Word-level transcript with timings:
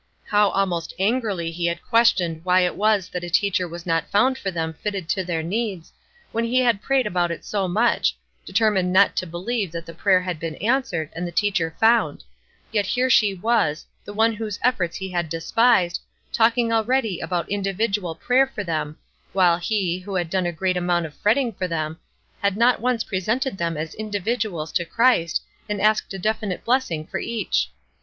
How 0.25 0.49
almost 0.49 0.95
angrily 0.97 1.51
he 1.51 1.67
had 1.67 1.83
questioned 1.83 2.43
why 2.43 2.61
it 2.61 2.75
was 2.75 3.07
that 3.09 3.23
a 3.23 3.29
teacher 3.29 3.67
was 3.67 3.85
not 3.85 4.09
found 4.09 4.35
for 4.35 4.49
them 4.49 4.73
fitted 4.81 5.07
to 5.09 5.23
their 5.23 5.43
needs; 5.43 5.93
when 6.31 6.43
he 6.43 6.61
had 6.61 6.81
prayed 6.81 7.05
about 7.05 7.29
it 7.29 7.45
so 7.45 7.67
much; 7.67 8.17
determined 8.43 8.91
not 8.91 9.15
to 9.17 9.27
believe 9.27 9.71
that 9.73 9.85
the 9.85 9.93
prayer 9.93 10.21
had 10.21 10.39
been 10.39 10.55
answered, 10.55 11.11
and 11.13 11.27
the 11.27 11.31
teacher 11.31 11.75
found; 11.79 12.23
yet 12.71 12.87
here 12.87 13.11
she 13.11 13.35
was, 13.35 13.85
the 14.03 14.11
one 14.11 14.33
whose 14.33 14.57
efforts 14.63 14.97
he 14.97 15.11
had 15.11 15.29
despised, 15.29 16.01
talking 16.33 16.71
already 16.73 17.19
about 17.19 17.47
individual 17.47 18.15
prayer 18.15 18.47
for 18.47 18.63
them, 18.63 18.97
while 19.33 19.57
he, 19.59 19.99
who 19.99 20.15
had 20.15 20.31
done 20.31 20.47
a 20.47 20.51
great 20.51 20.75
amount 20.77 21.05
of 21.05 21.13
fretting 21.13 21.53
for 21.53 21.67
them, 21.67 21.99
had 22.41 22.57
not 22.57 22.81
once 22.81 23.03
presented 23.03 23.59
them 23.59 23.77
as 23.77 23.93
individuals 23.93 24.71
to 24.71 24.83
Christ, 24.83 25.43
and 25.69 25.79
asked 25.79 26.11
a 26.11 26.17
definite 26.17 26.65
blessing 26.65 27.05
for 27.05 27.19
each! 27.19 27.69